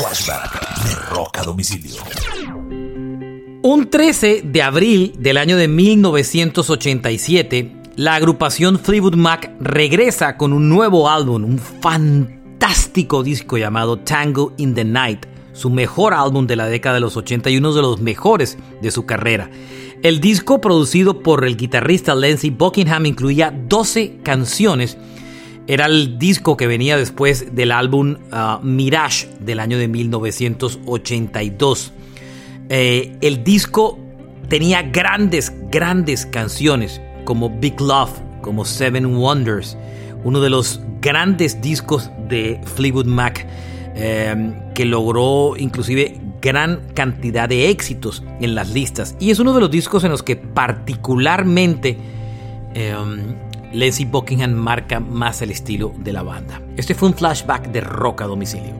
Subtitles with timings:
[0.00, 1.20] Flashback de.
[3.62, 10.70] Un 13 de abril del año de 1987, la agrupación Fleetwood Mac regresa con un
[10.70, 16.64] nuevo álbum, un fantástico disco llamado Tango in the Night, su mejor álbum de la
[16.64, 19.50] década de los 80 y uno de los mejores de su carrera.
[20.02, 24.96] El disco, producido por el guitarrista Lindsey Buckingham, incluía 12 canciones.
[25.70, 31.92] Era el disco que venía después del álbum uh, Mirage del año de 1982.
[32.68, 33.96] Eh, el disco
[34.48, 39.78] tenía grandes, grandes canciones como Big Love, como Seven Wonders,
[40.24, 43.46] uno de los grandes discos de Fleetwood Mac
[43.94, 49.14] eh, que logró inclusive gran cantidad de éxitos en las listas.
[49.20, 51.96] Y es uno de los discos en los que particularmente
[52.74, 52.96] eh,
[53.72, 56.60] Lindsey Buckingham marca más el estilo de la banda.
[56.76, 58.79] Este fue un flashback de rock a domicilio.